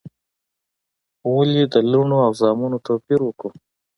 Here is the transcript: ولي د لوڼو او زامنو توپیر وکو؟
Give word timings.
ولي 1.33 1.63
د 1.73 1.75
لوڼو 1.91 2.17
او 2.25 2.31
زامنو 2.41 2.77
توپیر 2.87 3.19
وکو؟ 3.23 3.49